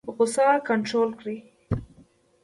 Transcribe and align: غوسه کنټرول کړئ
غوسه 0.15 0.45
کنټرول 0.67 1.09
کړئ 1.19 1.37